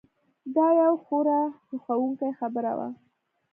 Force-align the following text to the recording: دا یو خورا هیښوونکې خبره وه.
دا 0.55 0.67
یو 0.81 0.93
خورا 1.03 1.41
هیښوونکې 1.69 2.29
خبره 2.39 2.71
وه. 2.77 2.89